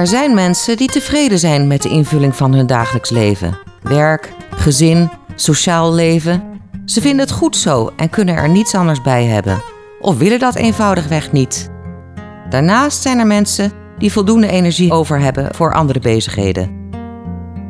[0.00, 3.58] Er zijn mensen die tevreden zijn met de invulling van hun dagelijks leven.
[3.82, 6.42] Werk, gezin, sociaal leven.
[6.84, 9.62] Ze vinden het goed zo en kunnen er niets anders bij hebben.
[10.00, 11.70] Of willen dat eenvoudigweg niet.
[12.50, 16.90] Daarnaast zijn er mensen die voldoende energie over hebben voor andere bezigheden.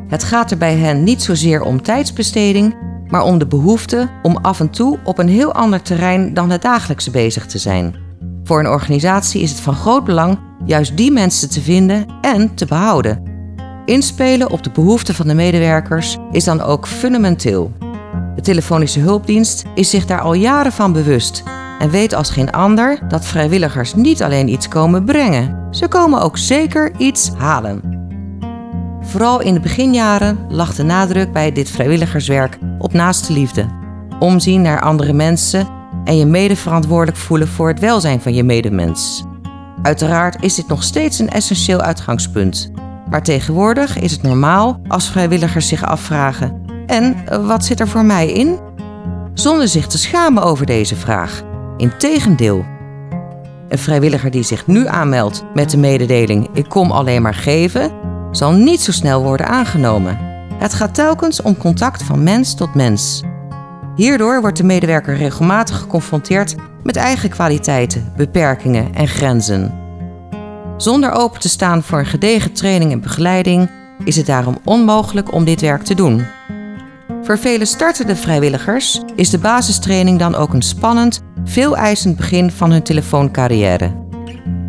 [0.07, 2.75] Het gaat er bij hen niet zozeer om tijdsbesteding,
[3.07, 6.61] maar om de behoefte om af en toe op een heel ander terrein dan het
[6.61, 7.95] dagelijkse bezig te zijn.
[8.43, 12.65] Voor een organisatie is het van groot belang juist die mensen te vinden en te
[12.65, 13.23] behouden.
[13.85, 17.71] Inspelen op de behoeften van de medewerkers is dan ook fundamenteel.
[18.35, 21.43] De telefonische hulpdienst is zich daar al jaren van bewust
[21.79, 26.37] en weet als geen ander dat vrijwilligers niet alleen iets komen brengen, ze komen ook
[26.37, 27.99] zeker iets halen.
[29.01, 33.65] Vooral in de beginjaren lag de nadruk bij dit vrijwilligerswerk op naaste liefde.
[34.19, 35.67] Omzien naar andere mensen
[36.03, 39.23] en je mede verantwoordelijk voelen voor het welzijn van je medemens.
[39.81, 42.71] Uiteraard is dit nog steeds een essentieel uitgangspunt.
[43.09, 47.15] Maar tegenwoordig is het normaal als vrijwilligers zich afvragen: en
[47.45, 48.59] wat zit er voor mij in?
[49.33, 51.41] Zonder zich te schamen over deze vraag.
[51.77, 52.65] Integendeel.
[53.69, 57.91] Een vrijwilliger die zich nu aanmeldt met de mededeling: Ik kom alleen maar geven,
[58.31, 60.17] zal niet zo snel worden aangenomen.
[60.57, 63.23] Het gaat telkens om contact van mens tot mens.
[64.01, 69.73] Hierdoor wordt de medewerker regelmatig geconfronteerd met eigen kwaliteiten, beperkingen en grenzen.
[70.77, 73.69] Zonder open te staan voor een gedegen training en begeleiding
[74.03, 76.25] is het daarom onmogelijk om dit werk te doen.
[77.23, 82.71] Voor vele startende vrijwilligers is de basistraining dan ook een spannend, veel eisend begin van
[82.71, 83.91] hun telefooncarrière.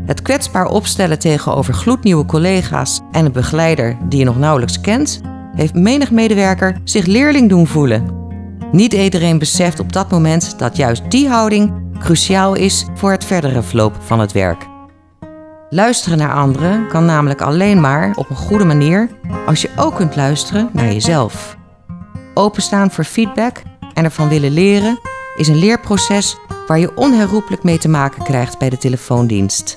[0.06, 5.20] Het kwetsbaar opstellen tegenover gloednieuwe collega's en een begeleider die je nog nauwelijks kent,
[5.54, 8.21] heeft menig medewerker zich leerling doen voelen.
[8.72, 13.62] Niet iedereen beseft op dat moment dat juist die houding cruciaal is voor het verdere
[13.62, 14.66] verloop van het werk.
[15.70, 19.10] Luisteren naar anderen kan namelijk alleen maar op een goede manier
[19.46, 21.56] als je ook kunt luisteren naar jezelf.
[22.34, 23.62] Openstaan voor feedback
[23.94, 24.98] en ervan willen leren
[25.36, 26.36] is een leerproces
[26.66, 29.76] waar je onherroepelijk mee te maken krijgt bij de telefoondienst.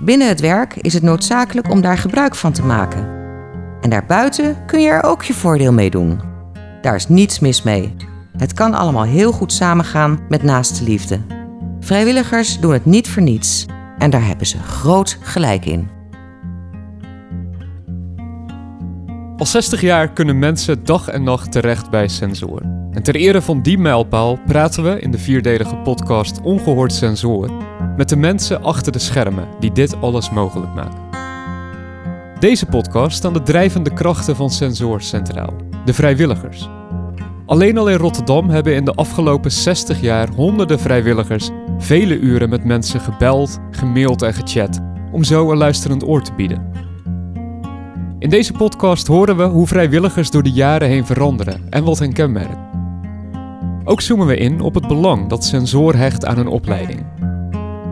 [0.00, 3.16] Binnen het werk is het noodzakelijk om daar gebruik van te maken.
[3.80, 6.27] En daarbuiten kun je er ook je voordeel mee doen.
[6.88, 7.94] Daar is niets mis mee.
[8.36, 11.20] Het kan allemaal heel goed samengaan met naaste liefde.
[11.80, 13.66] Vrijwilligers doen het niet voor niets
[13.98, 15.88] en daar hebben ze groot gelijk in.
[19.36, 22.62] Al 60 jaar kunnen mensen dag en nacht terecht bij Sensor.
[22.90, 27.50] En ter ere van die mijlpaal praten we in de vierdelige podcast Ongehoord Sensor
[27.96, 31.06] met de mensen achter de schermen die dit alles mogelijk maken.
[32.40, 36.68] Deze podcast staan de drijvende krachten van Sensor centraal, de vrijwilligers.
[37.48, 42.64] Alleen al in Rotterdam hebben in de afgelopen 60 jaar honderden vrijwilligers vele uren met
[42.64, 44.80] mensen gebeld, gemaild en gechat
[45.12, 46.72] om zo een luisterend oor te bieden.
[48.18, 52.12] In deze podcast horen we hoe vrijwilligers door de jaren heen veranderen en wat hen
[52.12, 52.58] kenmerkt.
[53.84, 57.06] Ook zoomen we in op het belang dat Sensor hecht aan een opleiding.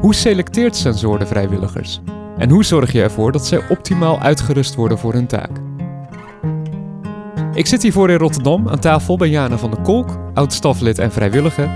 [0.01, 2.01] Hoe selecteert Sensor de vrijwilligers?
[2.39, 5.66] En hoe zorg je ervoor dat zij optimaal uitgerust worden voor hun taak?
[7.57, 11.71] Ik zit hiervoor in Rotterdam aan tafel bij Jana van der Kolk, oud-staflid en vrijwilliger,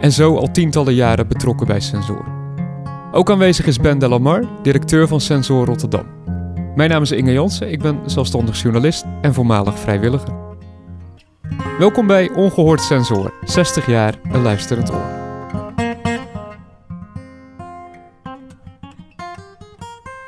[0.00, 2.24] en zo al tientallen jaren betrokken bij Sensor.
[3.12, 6.06] Ook aanwezig is Ben Delamar, directeur van Sensor Rotterdam.
[6.74, 10.34] Mijn naam is Inge Jansen, ik ben zelfstandig journalist en voormalig vrijwilliger.
[11.78, 15.06] Welkom bij Ongehoord Sensor, 60 jaar een luisterend oor.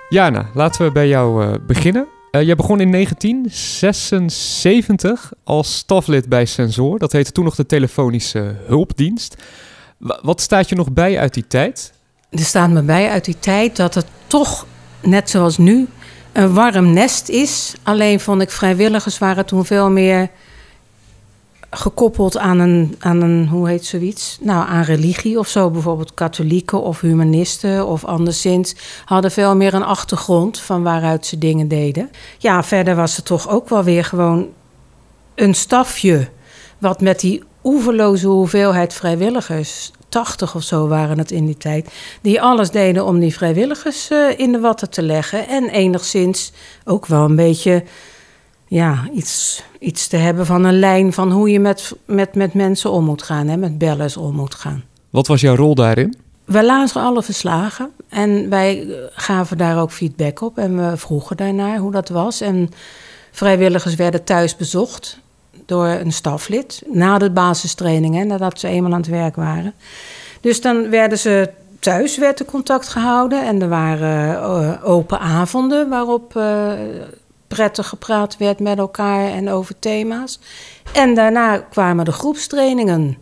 [0.08, 2.06] Jana, laten we bij jou uh, beginnen.
[2.32, 6.98] Uh, jij begon in 1976 als staflid bij Sensor.
[6.98, 9.36] Dat heette toen nog de telefonische hulpdienst.
[9.98, 11.92] Wat staat je nog bij uit die tijd?
[12.30, 14.66] Er staat me bij uit die tijd dat het toch,
[15.02, 15.86] net zoals nu,
[16.32, 17.74] een warm nest is.
[17.82, 20.30] Alleen vond ik vrijwilligers waren toen veel meer
[21.70, 24.38] gekoppeld aan een, aan een, hoe heet zoiets?
[24.40, 25.70] Nou, aan religie of zo.
[25.70, 28.74] Bijvoorbeeld katholieken of humanisten of anderszins.
[29.04, 32.10] Hadden veel meer een achtergrond van waaruit ze dingen deden.
[32.38, 34.48] Ja, verder was het toch ook wel weer gewoon
[35.34, 36.28] een stafje.
[36.78, 41.90] Wat met die oeverloze hoeveelheid vrijwilligers 80 of zo waren het in die tijd,
[42.22, 45.48] die alles deden om die vrijwilligers uh, in de watten te leggen.
[45.48, 46.52] En enigszins
[46.84, 47.84] ook wel een beetje
[48.68, 52.90] ja, iets, iets te hebben van een lijn van hoe je met, met, met mensen
[52.90, 54.84] om moet gaan, hè, met bellers om moet gaan.
[55.10, 56.16] Wat was jouw rol daarin?
[56.44, 61.78] We lazen alle verslagen en wij gaven daar ook feedback op en we vroegen daarnaar
[61.78, 62.40] hoe dat was.
[62.40, 62.70] En
[63.30, 65.20] vrijwilligers werden thuis bezocht
[65.66, 69.72] door een staflid na de basistraining, hè, nadat ze eenmaal aan het werk waren.
[70.40, 75.88] Dus dan werden ze thuis werd er contact gehouden en er waren eh, open avonden
[75.88, 76.72] waarop uh,
[77.48, 80.38] prettig gepraat werd met elkaar en over thema's.
[80.92, 83.16] En daarna kwamen de groepstrainingen,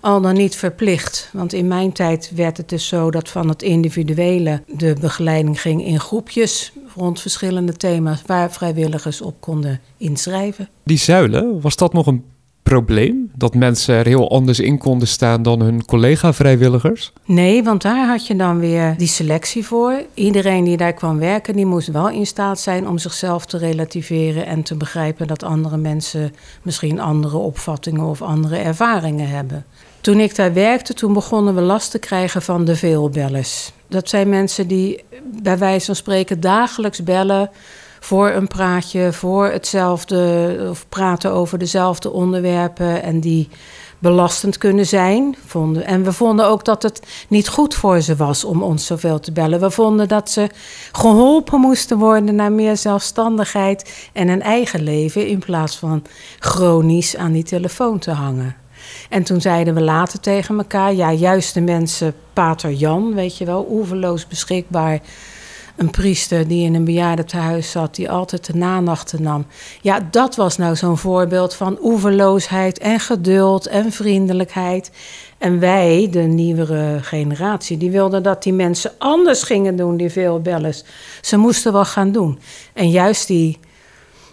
[0.00, 1.30] al dan niet verplicht.
[1.32, 5.84] Want in mijn tijd werd het dus zo dat van het individuele de begeleiding ging
[5.84, 10.68] in groepjes rond verschillende thema's waar vrijwilligers op konden inschrijven.
[10.84, 12.24] Die zuilen, was dat nog een
[12.68, 13.30] probleem?
[13.34, 17.12] Dat mensen er heel anders in konden staan dan hun collega-vrijwilligers?
[17.24, 20.02] Nee, want daar had je dan weer die selectie voor.
[20.14, 24.46] Iedereen die daar kwam werken, die moest wel in staat zijn om zichzelf te relativeren
[24.46, 26.32] en te begrijpen dat andere mensen
[26.62, 29.64] misschien andere opvattingen of andere ervaringen hebben.
[30.00, 33.72] Toen ik daar werkte, toen begonnen we last te krijgen van de veelbellers.
[33.88, 35.04] Dat zijn mensen die
[35.42, 37.50] bij wijze van spreken dagelijks bellen
[38.00, 43.48] voor een praatje, voor hetzelfde, of praten over dezelfde onderwerpen en die
[43.98, 45.36] belastend kunnen zijn.
[45.46, 45.86] Vonden.
[45.86, 49.32] En we vonden ook dat het niet goed voor ze was om ons zoveel te
[49.32, 49.60] bellen.
[49.60, 50.48] We vonden dat ze
[50.92, 56.02] geholpen moesten worden naar meer zelfstandigheid en een eigen leven in plaats van
[56.38, 58.56] chronisch aan die telefoon te hangen.
[59.08, 63.44] En toen zeiden we later tegen elkaar, ja, juist de mensen, Pater Jan, weet je
[63.44, 65.00] wel, oeverloos beschikbaar
[65.78, 69.46] een priester die in een bejaardentehuis zat, die altijd de nanachten nam.
[69.80, 74.90] Ja, dat was nou zo'n voorbeeld van oeverloosheid en geduld en vriendelijkheid.
[75.38, 80.40] En wij, de nieuwere generatie, die wilden dat die mensen anders gingen doen, die veel
[80.40, 80.84] bellers.
[81.20, 82.38] Ze moesten wel gaan doen.
[82.72, 83.58] En juist die,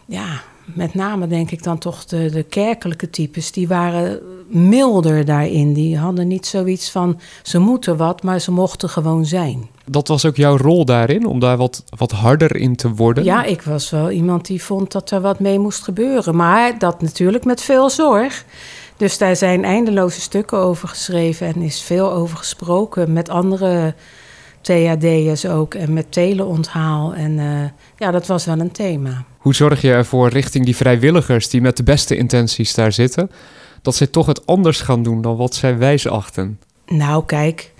[0.06, 5.74] ja, met name denk ik dan toch de, de kerkelijke types, die waren milder daarin.
[5.74, 9.75] Die hadden niet zoiets van ze moeten wat, maar ze mochten gewoon zijn.
[9.86, 13.24] Dat was ook jouw rol daarin, om daar wat, wat harder in te worden?
[13.24, 16.36] Ja, ik was wel iemand die vond dat er wat mee moest gebeuren.
[16.36, 18.46] Maar dat natuurlijk met veel zorg.
[18.98, 23.94] Dus daar zijn eindeloze stukken over geschreven en is veel over gesproken met andere
[24.62, 27.14] THD'ers ook en met teleonthaal.
[27.14, 27.64] En uh,
[27.98, 29.26] ja, dat was wel een thema.
[29.38, 33.32] Hoe zorg je ervoor richting die vrijwilligers die met de beste intenties daar zitten,
[33.82, 36.60] dat zij toch het anders gaan doen dan wat zij wijs achten?
[36.86, 37.74] Nou, kijk,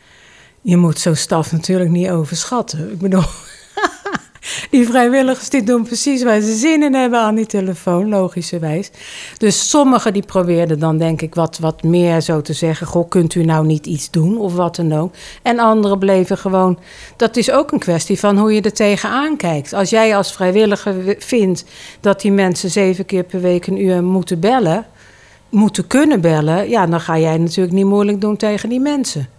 [0.66, 2.92] je moet zo'n staf natuurlijk niet overschatten.
[2.92, 3.24] Ik bedoel,
[4.72, 8.92] die vrijwilligers die doen precies waar ze zin in hebben aan die telefoon, logischerwijs.
[9.38, 12.88] Dus sommigen die probeerden dan denk ik wat, wat meer zo te zeggen.
[12.88, 15.14] Goh, kunt u nou niet iets doen of wat dan ook.
[15.42, 16.80] En anderen bleven gewoon...
[17.16, 19.74] Dat is ook een kwestie van hoe je er tegenaan kijkt.
[19.74, 21.66] Als jij als vrijwilliger vindt
[22.00, 24.86] dat die mensen zeven keer per week een uur moeten bellen...
[25.50, 29.35] moeten kunnen bellen, ja, dan ga jij natuurlijk niet moeilijk doen tegen die mensen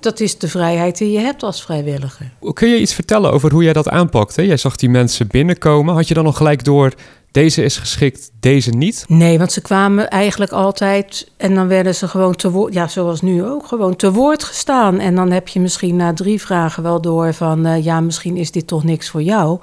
[0.00, 2.32] dat is de vrijheid die je hebt als vrijwilliger.
[2.52, 4.46] Kun je iets vertellen over hoe jij dat aanpakte?
[4.46, 5.94] Jij zag die mensen binnenkomen.
[5.94, 6.92] Had je dan nog gelijk door,
[7.30, 9.04] deze is geschikt, deze niet?
[9.08, 13.20] Nee, want ze kwamen eigenlijk altijd en dan werden ze gewoon te woord, ja, zoals
[13.20, 14.98] nu ook, gewoon te woord gestaan.
[14.98, 18.50] En dan heb je misschien na drie vragen wel door van, uh, ja, misschien is
[18.50, 19.58] dit toch niks voor jou.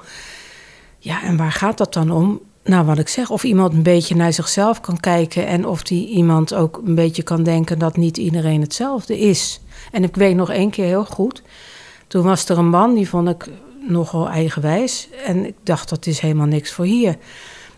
[1.00, 2.42] Ja, en waar gaat dat dan om?
[2.68, 6.08] Nou, wat ik zeg, of iemand een beetje naar zichzelf kan kijken en of die
[6.08, 9.60] iemand ook een beetje kan denken dat niet iedereen hetzelfde is.
[9.92, 11.42] En ik weet nog één keer heel goed.
[12.08, 13.50] Toen was er een man, die vond ik
[13.88, 15.10] nogal eigenwijs.
[15.26, 17.16] En ik dacht, dat is helemaal niks voor hier.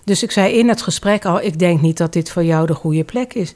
[0.03, 2.73] Dus ik zei in het gesprek al, ik denk niet dat dit voor jou de
[2.73, 3.55] goede plek is.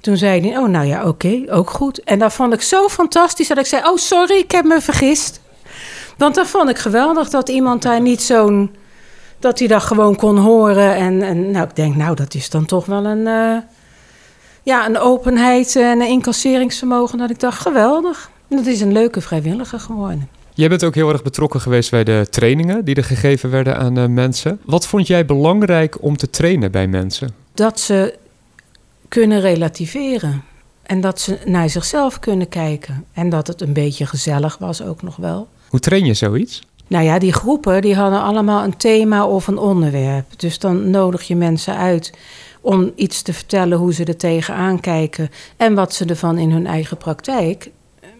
[0.00, 2.02] Toen zei hij, oh nou ja, oké, ook goed.
[2.02, 5.40] En dat vond ik zo fantastisch dat ik zei, oh sorry, ik heb me vergist.
[6.16, 8.70] Want dat vond ik geweldig dat iemand daar niet zo'n...
[9.38, 10.94] dat hij dat gewoon kon horen.
[10.94, 13.26] En, en nou, ik denk, nou, dat is dan toch wel een...
[13.26, 13.56] Uh,
[14.62, 17.18] ja, een openheid en een incasseringsvermogen.
[17.18, 18.30] Dat ik dacht, geweldig.
[18.48, 20.28] Dat is een leuke vrijwilliger geworden.
[20.54, 23.98] Jij bent ook heel erg betrokken geweest bij de trainingen die er gegeven werden aan
[23.98, 24.60] uh, mensen.
[24.64, 27.34] Wat vond jij belangrijk om te trainen bij mensen?
[27.54, 28.18] Dat ze
[29.08, 30.42] kunnen relativeren.
[30.82, 33.04] En dat ze naar zichzelf kunnen kijken.
[33.12, 35.48] En dat het een beetje gezellig was ook nog wel.
[35.68, 36.62] Hoe train je zoiets?
[36.86, 40.26] Nou ja, die groepen die hadden allemaal een thema of een onderwerp.
[40.36, 42.12] Dus dan nodig je mensen uit
[42.60, 46.66] om iets te vertellen hoe ze er tegenaan kijken en wat ze ervan in hun
[46.66, 47.70] eigen praktijk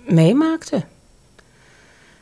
[0.06, 0.84] meemaakten.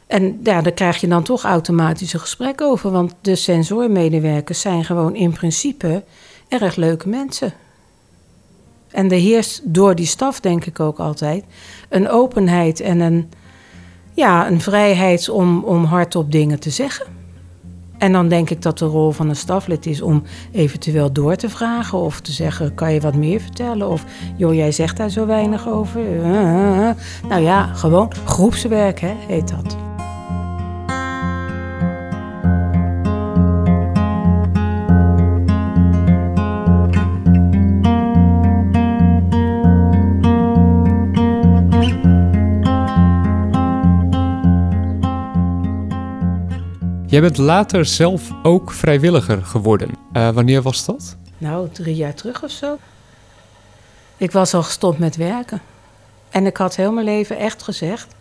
[0.06, 4.84] En ja, daar krijg je dan toch automatisch een gesprek over, want de sensormedewerkers zijn
[4.84, 6.02] gewoon in principe
[6.48, 7.52] erg leuke mensen.
[8.90, 11.44] En er heerst door die staf, denk ik ook altijd,
[11.88, 13.30] een openheid en een,
[14.14, 17.06] ja, een vrijheid om, om hardop dingen te zeggen.
[17.98, 21.48] En dan denk ik dat de rol van een staflid is om eventueel door te
[21.48, 23.88] vragen of te zeggen: kan je wat meer vertellen?
[23.88, 24.04] Of
[24.36, 26.00] joh, jij zegt daar zo weinig over.
[27.28, 29.83] Nou ja, gewoon groepswerk hè, heet dat.
[47.14, 49.90] Jij bent later zelf ook vrijwilliger geworden.
[50.12, 51.16] Uh, wanneer was dat?
[51.38, 52.78] Nou, drie jaar terug of zo.
[54.16, 55.62] Ik was al gestopt met werken.
[56.30, 58.14] En ik had heel mijn leven echt gezegd...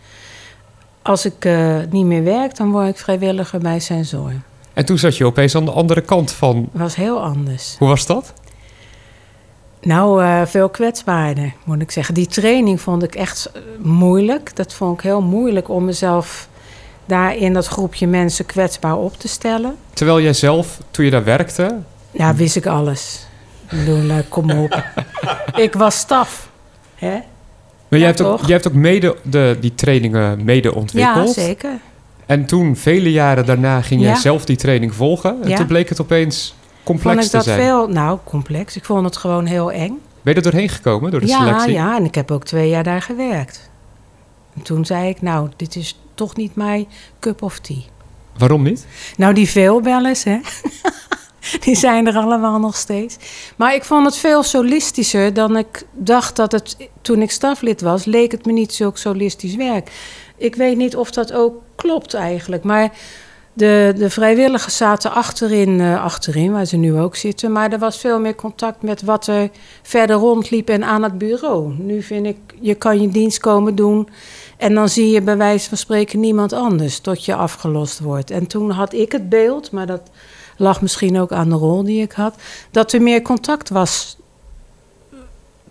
[1.02, 4.32] als ik uh, niet meer werk, dan word ik vrijwilliger bij Sensor.
[4.72, 6.68] En toen zat je opeens aan de andere kant van...
[6.72, 7.76] Het was heel anders.
[7.78, 8.32] Hoe was dat?
[9.80, 12.14] Nou, uh, veel kwetsbaarder, moet ik zeggen.
[12.14, 14.56] Die training vond ik echt moeilijk.
[14.56, 16.48] Dat vond ik heel moeilijk om mezelf
[17.06, 19.76] daar in dat groepje mensen kwetsbaar op te stellen.
[19.92, 21.78] Terwijl jij zelf, toen je daar werkte...
[22.10, 23.26] Ja, wist ik alles.
[23.70, 24.84] Ik bedoel, kom op.
[25.66, 26.50] ik was staf.
[26.94, 27.18] Hè?
[27.88, 31.34] Maar jij, hebt ook, jij hebt ook mede de, die trainingen mede ontwikkeld.
[31.34, 31.78] Ja, zeker.
[32.26, 35.42] En toen, vele jaren daarna, ging jij zelf die training volgen.
[35.42, 37.60] En toen bleek het opeens complex vond ik te dat zijn.
[37.60, 38.76] Veel, nou, complex.
[38.76, 40.00] Ik vond het gewoon heel eng.
[40.22, 41.72] Ben je er doorheen gekomen door de ja, selectie?
[41.72, 43.70] Ja, en ik heb ook twee jaar daar gewerkt.
[44.54, 46.86] En toen zei ik, nou, dit is toch niet mijn
[47.20, 47.82] cup of tea.
[48.38, 48.86] Waarom niet?
[49.16, 50.38] Nou, die veelbellers, hè.
[51.64, 53.16] die zijn er allemaal nog steeds.
[53.56, 56.76] Maar ik vond het veel solistischer dan ik dacht dat het...
[57.02, 59.90] Toen ik staflid was, leek het me niet zulk solistisch werk.
[60.36, 62.64] Ik weet niet of dat ook klopt eigenlijk.
[62.64, 62.92] Maar
[63.52, 67.52] de, de vrijwilligers zaten achterin, uh, achterin, waar ze nu ook zitten.
[67.52, 69.50] Maar er was veel meer contact met wat er
[69.82, 71.74] verder rondliep en aan het bureau.
[71.78, 74.08] Nu vind ik, je kan je dienst komen doen...
[74.56, 78.30] En dan zie je bij wijze van spreken niemand anders tot je afgelost wordt.
[78.30, 80.10] En toen had ik het beeld, maar dat
[80.56, 82.34] lag misschien ook aan de rol die ik had,
[82.70, 84.16] dat er meer contact was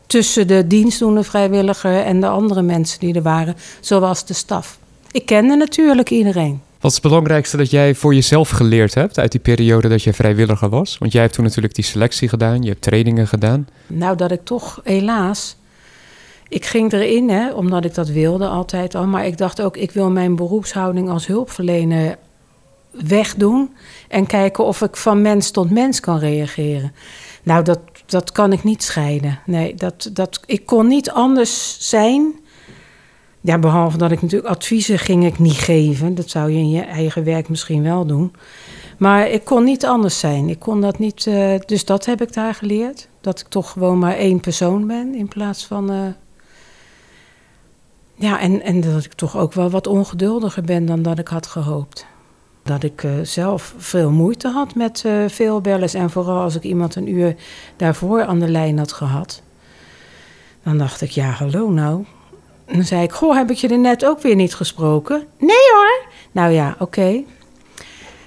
[0.08, 4.78] tussen de dienstdoende vrijwilliger en de andere mensen die er waren, zoals de staf.
[5.12, 6.62] Ik kende natuurlijk iedereen.
[6.80, 10.13] Wat is het belangrijkste dat jij voor jezelf geleerd hebt uit die periode dat je
[10.13, 10.98] vrijwilliger was?
[10.98, 13.68] Want jij hebt toen natuurlijk die selectie gedaan, je hebt trainingen gedaan.
[13.88, 15.56] Nou, dat ik toch helaas
[16.53, 19.05] ik ging erin, hè, omdat ik dat wilde altijd al.
[19.05, 22.17] Maar ik dacht ook, ik wil mijn beroepshouding als hulpverlener
[22.91, 23.75] wegdoen.
[24.07, 26.93] En kijken of ik van mens tot mens kan reageren.
[27.43, 29.39] Nou, dat, dat kan ik niet scheiden.
[29.45, 32.33] Nee, dat, dat, ik kon niet anders zijn.
[33.41, 36.15] Ja, behalve dat ik natuurlijk adviezen ging ik niet geven.
[36.15, 38.33] Dat zou je in je eigen werk misschien wel doen.
[38.98, 40.50] Maar ik kon niet anders zijn.
[40.50, 41.25] Ik kon dat niet.
[41.25, 43.07] Uh, dus dat heb ik daar geleerd.
[43.22, 45.98] Dat ik toch gewoon maar één persoon ben in plaats van uh,
[48.24, 51.48] ja, en, en dat ik toch ook wel wat ongeduldiger ben dan dat ik had
[51.48, 52.06] gehoopt.
[52.63, 55.89] Dat ik uh, zelf veel moeite had met uh, veel bellen.
[55.94, 57.36] En vooral als ik iemand een uur
[57.75, 59.42] daarvoor aan de lijn had gehad.
[60.63, 62.06] Dan dacht ik, ja, hallo nou.
[62.65, 65.27] Dan zei ik, goh, heb ik je er net ook weer niet gesproken?
[65.38, 66.06] Nee hoor.
[66.32, 67.24] Nou ja, oké.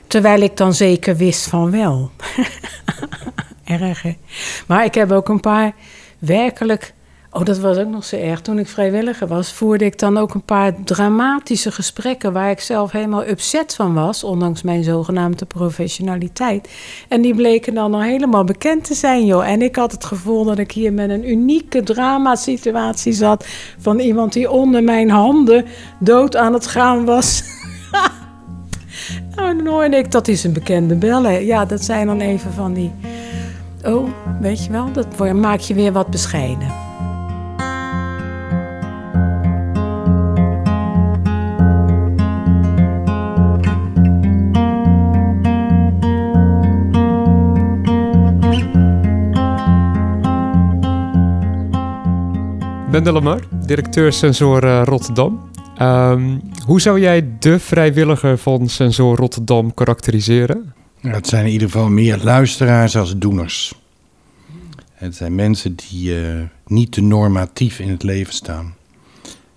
[0.06, 2.10] Terwijl ik dan zeker wist van wel.
[3.64, 4.16] Erg hè.
[4.66, 5.74] Maar ik heb ook een paar
[6.18, 6.94] werkelijk
[7.36, 8.40] Oh, dat was ook nog zo erg.
[8.40, 12.92] Toen ik vrijwilliger was, voerde ik dan ook een paar dramatische gesprekken waar ik zelf
[12.92, 16.68] helemaal upset van was, ondanks mijn zogenaamde professionaliteit.
[17.08, 19.48] En die bleken dan al helemaal bekend te zijn, joh.
[19.48, 23.46] En ik had het gevoel dat ik hier met een unieke dramasituatie zat
[23.78, 25.64] van iemand die onder mijn handen
[25.98, 27.42] dood aan het gaan was.
[29.34, 31.44] nou, dan hoorde ik, dat is een bekende bellen.
[31.44, 32.92] Ja, dat zijn dan even van die...
[33.84, 34.08] Oh,
[34.40, 36.85] weet je wel, dat maak je weer wat bescheiden.
[52.96, 55.50] Ben de Lamar, directeur Sensor uh, Rotterdam.
[55.82, 60.74] Um, hoe zou jij de vrijwilliger van Sensor Rotterdam karakteriseren?
[61.00, 63.74] Ja, het zijn in ieder geval meer luisteraars als doeners.
[64.92, 68.74] Het zijn mensen die uh, niet te normatief in het leven staan.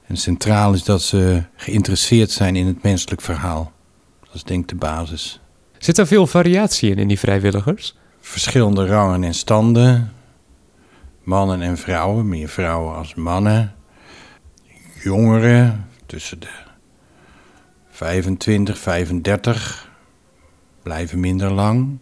[0.07, 3.71] En centraal is dat ze geïnteresseerd zijn in het menselijk verhaal.
[4.19, 5.39] Dat is denk ik de basis.
[5.77, 7.97] Zit er veel variatie in, in die vrijwilligers?
[8.21, 10.11] Verschillende rangen en standen,
[11.29, 13.75] mannen en vrouwen, meer vrouwen als mannen.
[15.03, 16.47] Jongeren tussen de
[17.89, 19.89] 25, 35
[20.83, 21.97] blijven minder lang.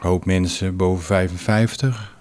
[0.00, 2.14] hoop mensen boven 55.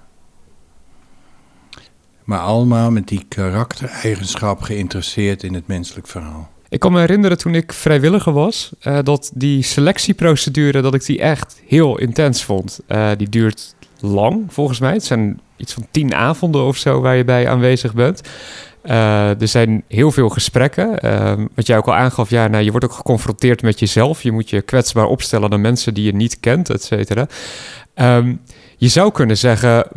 [2.24, 6.52] Maar allemaal met die karaktereigenschap geïnteresseerd in het menselijk verhaal.
[6.70, 11.20] Ik kan me herinneren toen ik vrijwilliger was, uh, dat die selectieprocedure, dat ik die
[11.20, 12.80] echt heel intens vond.
[12.88, 14.94] Uh, die duurt lang, volgens mij.
[14.94, 18.22] Het zijn iets van tien avonden of zo waar je bij aanwezig bent.
[18.84, 21.06] Uh, er zijn heel veel gesprekken.
[21.06, 24.24] Uh, wat jij ook al aangaf, ja, nou, je wordt ook geconfronteerd met jezelf.
[24.24, 27.28] Je moet je kwetsbaar opstellen naar mensen die je niet kent, et cetera.
[27.96, 28.42] Um,
[28.78, 29.88] je zou kunnen zeggen,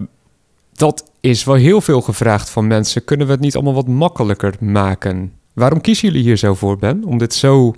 [0.72, 3.04] dat is wel heel veel gevraagd van mensen.
[3.04, 5.32] Kunnen we het niet allemaal wat makkelijker maken?
[5.52, 7.04] Waarom kiezen jullie hier zo voor, Ben?
[7.04, 7.74] Om dit zo,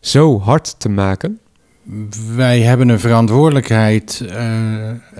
[0.00, 1.40] zo hard te maken?
[2.36, 4.32] Wij hebben een verantwoordelijkheid uh,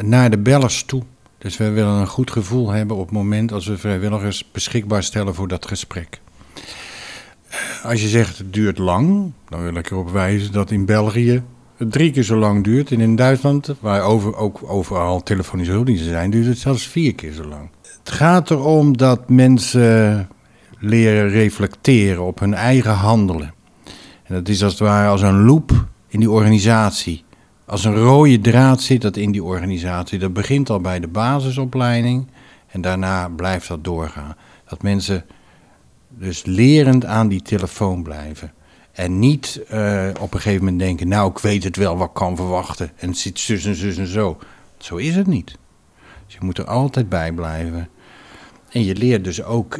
[0.01, 1.03] naar de bellers toe.
[1.39, 5.35] Dus we willen een goed gevoel hebben op het moment als we vrijwilligers beschikbaar stellen
[5.35, 6.21] voor dat gesprek.
[7.51, 11.43] Uh, als je zegt het duurt lang, dan wil ik erop wijzen dat in België
[11.77, 12.91] het drie keer zo lang duurt.
[12.91, 17.33] En in Duitsland, waar over, ook overal telefonische hulpdiensten zijn, duurt het zelfs vier keer
[17.33, 17.71] zo lang.
[18.05, 20.29] Het gaat erom dat mensen
[20.79, 23.55] leren reflecteren op hun eigen handelen.
[24.23, 27.25] En dat is als het ware als een loop in die organisatie.
[27.67, 30.19] Als een rode draad zit dat in die organisatie.
[30.19, 32.27] Dat begint al bij de basisopleiding
[32.67, 34.37] en daarna blijft dat doorgaan.
[34.69, 35.25] Dat mensen
[36.09, 38.53] dus lerend aan die telefoon blijven.
[38.93, 42.37] En niet uh, op een gegeven moment denken, nou ik weet het wel wat kan
[42.37, 42.91] verwachten.
[42.97, 44.38] En het zit zus en zus en zo.
[44.79, 45.57] Zo is het niet.
[46.27, 47.88] Dus je moet er altijd bij blijven.
[48.71, 49.79] En je leert dus ook,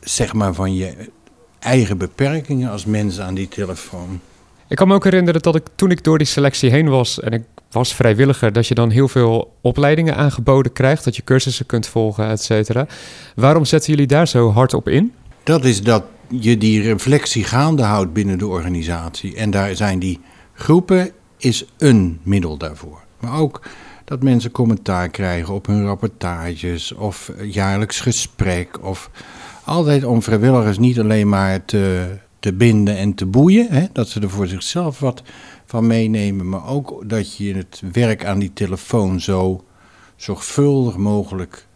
[0.00, 1.10] zeg maar, van je
[1.58, 4.20] eigen beperkingen als mens aan die telefoon.
[4.68, 7.32] Ik kan me ook herinneren dat ik toen ik door die selectie heen was en
[7.32, 11.86] ik was vrijwilliger, dat je dan heel veel opleidingen aangeboden krijgt, dat je cursussen kunt
[11.86, 12.86] volgen, et cetera.
[13.34, 15.12] Waarom zetten jullie daar zo hard op in?
[15.42, 19.36] Dat is dat je die reflectie gaande houdt binnen de organisatie.
[19.36, 20.20] En daar zijn die
[20.54, 23.00] groepen is een middel daarvoor.
[23.20, 23.60] Maar ook
[24.04, 28.84] dat mensen commentaar krijgen op hun rapportages of jaarlijks gesprek.
[28.84, 29.10] Of
[29.64, 32.06] altijd om vrijwilligers niet alleen maar te,
[32.46, 33.66] te binden en te boeien.
[33.70, 35.22] Hè, dat ze er voor zichzelf wat
[35.64, 36.48] van meenemen.
[36.48, 39.64] Maar ook dat je het werk aan die telefoon zo
[40.16, 41.66] zorgvuldig mogelijk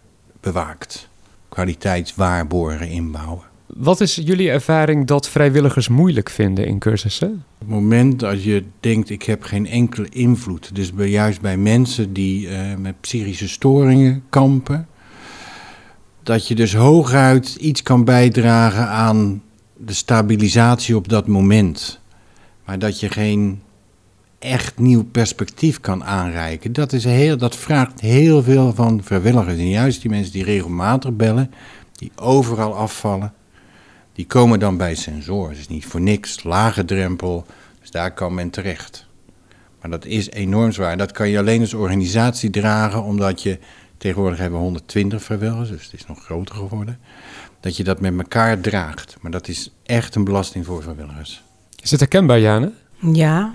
[0.41, 1.09] bewaakt.
[1.49, 3.43] Kwaliteitswaarborgen inbouwen.
[3.67, 7.31] Wat is jullie ervaring dat vrijwilligers moeilijk vinden in cursussen?
[7.33, 10.75] Op het moment dat je denkt, ik heb geen enkele invloed.
[10.75, 14.89] Dus bij, juist bij mensen die uh, met psychische storingen kampen.
[16.23, 19.43] Dat je dus hooguit iets kan bijdragen aan
[19.84, 22.00] de stabilisatie op dat moment.
[22.64, 23.62] Maar dat je geen
[24.38, 26.73] echt nieuw perspectief kan aanreiken.
[26.73, 29.58] Dat, is heel, dat vraagt heel veel van vrijwilligers.
[29.58, 31.50] En juist die mensen die regelmatig bellen,
[31.93, 33.32] die overal afvallen
[34.12, 35.50] die komen dan bij sensoren.
[35.50, 37.47] Het is niet voor niks, lage drempel,
[37.80, 39.06] dus daar kan men terecht.
[39.80, 40.97] Maar dat is enorm zwaar.
[40.97, 43.58] Dat kan je alleen als organisatie dragen, omdat je
[43.97, 46.99] tegenwoordig hebben we 120 vrijwilligers, dus het is nog groter geworden.
[47.60, 49.16] Dat je dat met elkaar draagt.
[49.20, 51.42] Maar dat is echt een belasting voor vrijwilligers.
[51.82, 52.73] Is het herkenbaar, Jane?
[53.12, 53.54] Ja,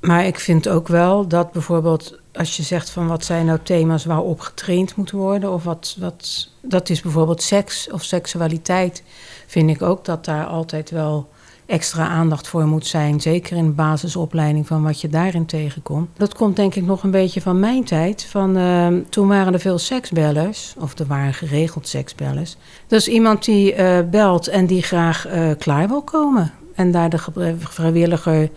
[0.00, 4.04] maar ik vind ook wel dat bijvoorbeeld als je zegt van wat zijn nou thema's
[4.04, 9.02] waarop getraind moet worden, of wat, wat dat is bijvoorbeeld seks of seksualiteit,
[9.46, 11.28] vind ik ook dat daar altijd wel
[11.68, 13.20] extra aandacht voor moet zijn.
[13.20, 16.08] Zeker in de basisopleiding van wat je daarin tegenkomt.
[16.16, 18.24] Dat komt denk ik nog een beetje van mijn tijd.
[18.30, 22.56] Van, uh, toen waren er veel seksbellers, of er waren geregeld seksbellers.
[22.88, 26.52] Is iemand die uh, belt en die graag uh, klaar wil komen.
[26.74, 27.18] En daar de
[27.58, 28.50] vrijwilliger,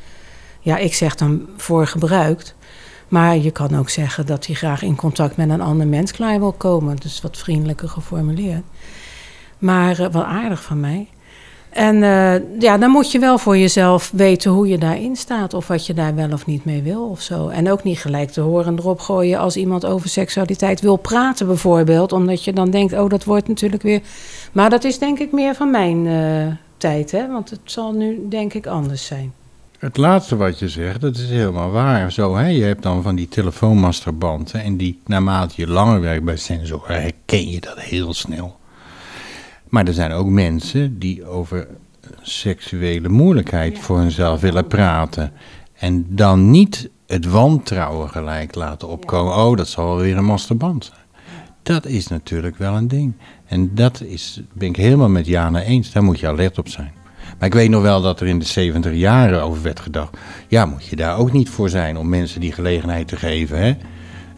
[0.59, 2.55] ja, ik zeg dan voor gebruikt.
[3.07, 6.39] Maar je kan ook zeggen dat hij graag in contact met een ander mens klaar
[6.39, 6.95] wil komen.
[6.95, 8.63] Dus wat vriendelijker geformuleerd.
[9.57, 11.07] Maar uh, wel aardig van mij.
[11.71, 15.53] En uh, ja, dan moet je wel voor jezelf weten hoe je daarin staat.
[15.53, 17.47] Of wat je daar wel of niet mee wil of zo.
[17.47, 22.11] En ook niet gelijk te horen erop gooien als iemand over seksualiteit wil praten bijvoorbeeld.
[22.11, 24.01] Omdat je dan denkt, oh dat wordt natuurlijk weer...
[24.51, 27.27] Maar dat is denk ik meer van mijn uh, tijd, hè.
[27.27, 29.33] Want het zal nu denk ik anders zijn.
[29.79, 32.11] Het laatste wat je zegt, dat is helemaal waar.
[32.11, 32.47] Zo, hè?
[32.47, 37.49] Je hebt dan van die telefoonmasterbanden en die naarmate je langer werkt bij sensoren herken
[37.49, 38.59] je dat heel snel.
[39.71, 41.67] Maar er zijn ook mensen die over
[42.21, 45.31] seksuele moeilijkheid voor hunzelf willen praten.
[45.73, 49.35] En dan niet het wantrouwen gelijk laten opkomen.
[49.35, 50.99] Oh, dat zal wel weer een masterband zijn.
[51.63, 53.13] Dat is natuurlijk wel een ding.
[53.45, 55.91] En dat is, ben ik helemaal met Jana eens.
[55.91, 56.91] Daar moet je alert op zijn.
[57.39, 60.17] Maar ik weet nog wel dat er in de 70 jaren over werd gedacht.
[60.47, 63.57] Ja, moet je daar ook niet voor zijn om mensen die gelegenheid te geven.
[63.57, 63.75] Hè?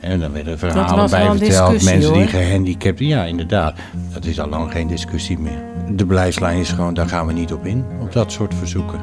[0.04, 1.84] En dan werden verhalen bij verteld.
[1.84, 3.00] Mensen die gehandicapt.
[3.00, 3.78] Ja, inderdaad.
[4.14, 5.64] Dat is al lang geen discussie meer.
[5.92, 7.86] De beleidslijn is gewoon, daar gaan we niet op in.
[8.02, 9.00] Op dat soort verzoeken.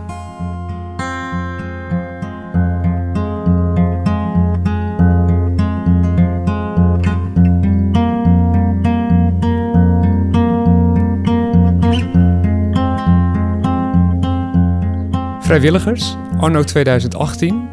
[15.40, 17.68] Vrijwilligers, anno 2018,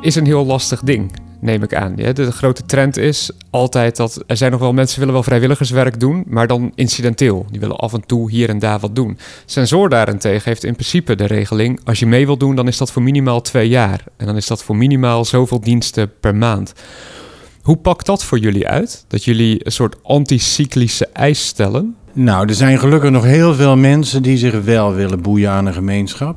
[0.00, 1.12] is een heel lastig ding,
[1.44, 1.92] neem ik aan.
[1.96, 6.00] Ja, de, grote trend is altijd dat er zijn nog wel mensen willen wel vrijwilligerswerk
[6.00, 7.46] doen, maar dan incidenteel.
[7.50, 9.18] Die willen af en toe hier en daar wat doen.
[9.44, 12.92] Sensor daarentegen heeft in principe de regeling: als je mee wilt doen, dan is dat
[12.92, 14.04] voor minimaal twee jaar.
[14.16, 16.72] En dan is dat voor minimaal zoveel diensten per maand.
[17.62, 19.04] Hoe pakt dat voor jullie uit?
[19.08, 21.96] Dat jullie een soort anticyclische eis stellen?
[22.12, 25.72] Nou, er zijn gelukkig nog heel veel mensen die zich wel willen boeien aan een
[25.72, 26.36] gemeenschap.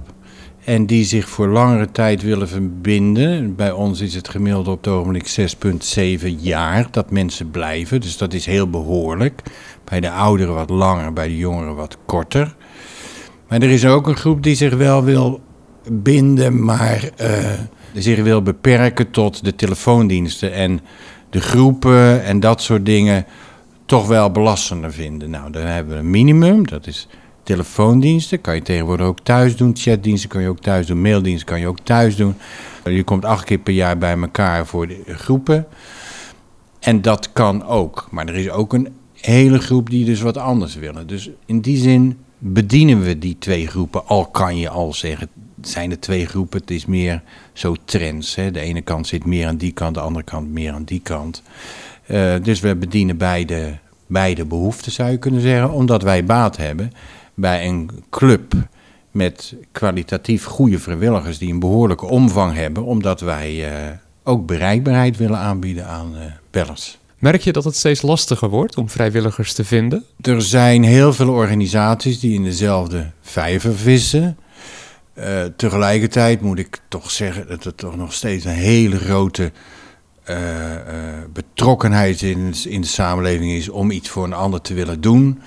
[0.67, 3.55] En die zich voor langere tijd willen verbinden.
[3.55, 5.55] Bij ons is het gemiddeld op het ogenblik
[6.19, 8.01] 6,7 jaar dat mensen blijven.
[8.01, 9.41] Dus dat is heel behoorlijk.
[9.83, 12.55] Bij de ouderen wat langer, bij de jongeren wat korter.
[13.47, 15.41] Maar er is ook een groep die zich wel wil
[15.91, 17.49] binden, maar uh,
[17.93, 20.53] zich wil beperken tot de telefoondiensten.
[20.53, 20.79] En
[21.29, 23.25] de groepen en dat soort dingen
[23.85, 25.29] toch wel belastender vinden.
[25.29, 27.07] Nou, dan hebben we een minimum, dat is
[27.47, 28.41] telefoondiensten.
[28.41, 29.71] Kan je tegenwoordig ook thuis doen.
[29.75, 31.01] Chatdiensten kan je ook thuis doen.
[31.01, 32.35] Maildiensten kan je ook thuis doen.
[32.83, 35.67] Je komt acht keer per jaar bij elkaar voor de groepen.
[36.79, 38.07] En dat kan ook.
[38.11, 41.07] Maar er is ook een hele groep die dus wat anders willen.
[41.07, 44.07] Dus in die zin bedienen we die twee groepen.
[44.07, 45.29] Al kan je al zeggen,
[45.61, 46.59] zijn er twee groepen.
[46.59, 47.21] Het is meer
[47.53, 48.35] zo trends.
[48.35, 48.51] Hè.
[48.51, 51.43] De ene kant zit meer aan die kant, de andere kant meer aan die kant.
[52.07, 55.71] Uh, dus we bedienen beide, beide behoeften, zou je kunnen zeggen.
[55.71, 56.91] Omdat wij baat hebben
[57.39, 58.53] bij een club
[59.11, 63.91] met kwalitatief goede vrijwilligers die een behoorlijke omvang hebben, omdat wij uh,
[64.23, 66.21] ook bereikbaarheid willen aanbieden aan uh,
[66.51, 66.97] bellers.
[67.19, 70.03] Merk je dat het steeds lastiger wordt om vrijwilligers te vinden?
[70.21, 74.37] Er zijn heel veel organisaties die in dezelfde vijver vissen.
[75.13, 79.51] Uh, tegelijkertijd moet ik toch zeggen dat er toch nog steeds een hele grote
[81.33, 85.41] betrokkenheid in, in de samenleving is om iets voor een ander te willen doen.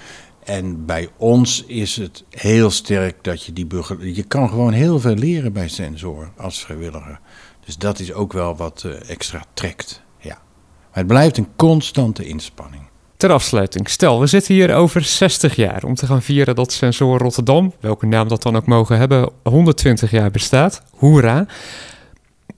[0.51, 4.07] En bij ons is het heel sterk dat je die burger.
[4.07, 7.21] Je kan gewoon heel veel leren bij Sensor als vrijwilliger.
[7.65, 10.03] Dus dat is ook wel wat uh, extra trekt.
[10.19, 10.35] Ja.
[10.35, 12.83] Maar het blijft een constante inspanning.
[13.17, 17.19] Ter afsluiting, stel we zitten hier over 60 jaar om te gaan vieren dat Sensor
[17.19, 20.83] Rotterdam, welke naam dat dan ook mogen hebben, 120 jaar bestaat.
[20.91, 21.47] Hoera!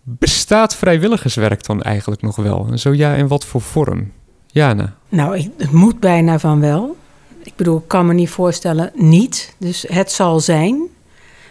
[0.02, 2.66] Bestaat vrijwilligerswerk dan eigenlijk nog wel?
[2.70, 4.12] En zo ja, in wat voor vorm?
[4.46, 4.94] Jana?
[5.09, 6.96] Nou, het moet bijna van wel.
[7.42, 9.55] Ik bedoel, ik kan me niet voorstellen, niet.
[9.59, 10.81] Dus het zal zijn.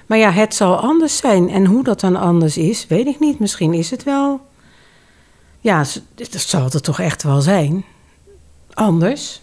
[0.06, 1.50] Maar ja, het zal anders zijn.
[1.50, 3.40] En hoe dat dan anders is, weet ik niet.
[3.40, 4.42] Misschien is het wel.
[5.60, 7.86] Ja, het zal er toch echt wel zijn.
[8.74, 9.42] Anders.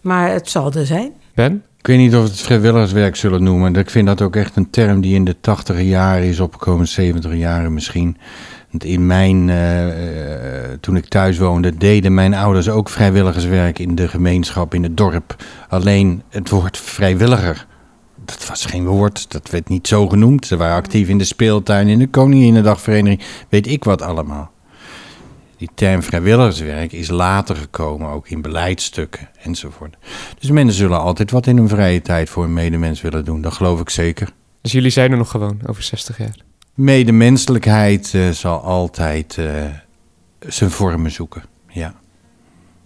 [0.00, 1.12] Maar het zal er zijn.
[1.34, 1.64] Ben?
[1.78, 3.74] Ik weet niet of we het vrijwilligerswerk zullen noemen.
[3.74, 7.34] Ik vind dat ook echt een term die in de tachtige jaren is opgekomen, 70
[7.34, 8.16] jaren misschien.
[8.78, 9.86] In mijn, uh,
[10.80, 15.36] toen ik thuis woonde, deden mijn ouders ook vrijwilligerswerk in de gemeenschap, in het dorp.
[15.68, 17.66] Alleen het woord vrijwilliger,
[18.24, 20.46] dat was geen woord, dat werd niet zo genoemd.
[20.46, 24.50] Ze waren actief in de speeltuin, in de Koninginnedagvereniging, weet ik wat allemaal.
[25.56, 29.96] Die term vrijwilligerswerk is later gekomen, ook in beleidstukken enzovoort.
[30.38, 33.52] Dus mensen zullen altijd wat in hun vrije tijd voor een medemens willen doen, dat
[33.52, 34.28] geloof ik zeker.
[34.60, 36.36] Dus jullie zijn er nog gewoon over 60 jaar?
[36.74, 39.64] Medemenselijkheid uh, zal altijd uh,
[40.38, 41.42] zijn vormen zoeken.
[41.68, 41.94] Ja.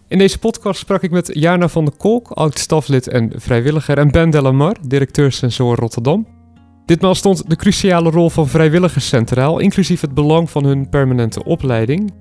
[0.09, 4.31] In deze podcast sprak ik met Jana van der Kolk, oud-staflid en vrijwilliger, en Ben
[4.31, 6.27] Delamar, directeur Sensor Rotterdam.
[6.87, 12.13] Ditmaal stond de cruciale rol van vrijwilligers centraal, inclusief het belang van hun permanente opleiding.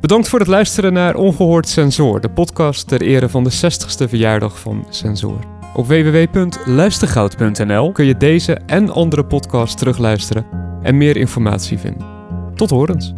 [0.00, 4.60] Bedankt voor het luisteren naar Ongehoord Sensor, de podcast ter ere van de 60ste verjaardag
[4.60, 5.38] van Sensor.
[5.74, 12.06] Op www.luistergoud.nl kun je deze en andere podcasts terugluisteren en meer informatie vinden.
[12.54, 13.12] Tot horens!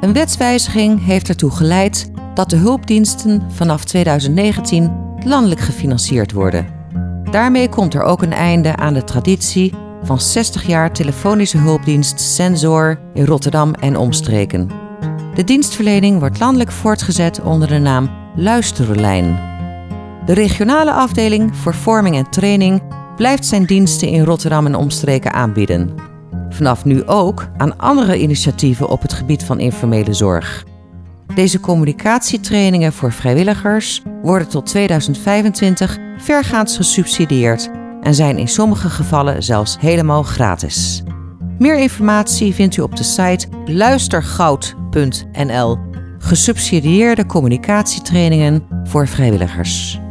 [0.00, 4.92] Een wetswijziging heeft ertoe geleid dat de hulpdiensten vanaf 2019
[5.24, 6.66] landelijk gefinancierd worden.
[7.30, 13.00] Daarmee komt er ook een einde aan de traditie van 60 jaar telefonische hulpdienst Sensor
[13.14, 14.81] in Rotterdam en omstreken.
[15.34, 19.40] De dienstverlening wordt landelijk voortgezet onder de naam Luisterlijn.
[20.26, 22.82] De regionale afdeling voor vorming en training
[23.16, 25.94] blijft zijn diensten in Rotterdam en omstreken aanbieden.
[26.48, 30.64] Vanaf nu ook aan andere initiatieven op het gebied van informele zorg.
[31.34, 37.70] Deze communicatietrainingen voor vrijwilligers worden tot 2025 vergaans gesubsidieerd
[38.02, 41.02] en zijn in sommige gevallen zelfs helemaal gratis.
[41.62, 45.78] Meer informatie vindt u op de site luistergoud.nl.
[46.18, 50.01] Gesubsidieerde communicatietrainingen voor vrijwilligers.